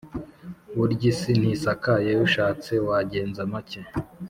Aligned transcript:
Bury’isi 0.77 1.31
ntisakaye 1.39 2.11
ushatse 2.25 2.71
wagenza 2.87 3.41
make 3.51 3.79